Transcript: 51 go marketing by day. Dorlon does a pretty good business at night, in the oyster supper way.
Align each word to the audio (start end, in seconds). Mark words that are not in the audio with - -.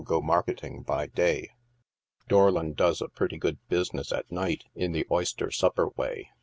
51 0.01 0.19
go 0.19 0.25
marketing 0.25 0.81
by 0.81 1.05
day. 1.05 1.51
Dorlon 2.27 2.73
does 2.73 3.01
a 3.01 3.07
pretty 3.07 3.37
good 3.37 3.59
business 3.69 4.11
at 4.11 4.31
night, 4.31 4.63
in 4.73 4.93
the 4.93 5.05
oyster 5.11 5.51
supper 5.51 5.89
way. 5.89 6.31